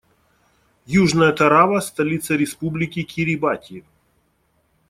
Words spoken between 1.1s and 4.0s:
Тарава- столица Республики Кирибати.